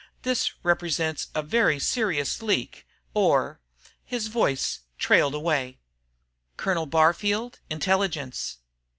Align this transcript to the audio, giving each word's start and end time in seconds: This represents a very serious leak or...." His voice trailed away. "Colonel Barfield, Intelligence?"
This 0.23 0.53
represents 0.63 1.27
a 1.35 1.43
very 1.43 1.77
serious 1.77 2.41
leak 2.41 2.87
or...." 3.13 3.59
His 4.03 4.29
voice 4.29 4.79
trailed 4.97 5.35
away. 5.35 5.77
"Colonel 6.57 6.87
Barfield, 6.87 7.59
Intelligence?" 7.69 8.57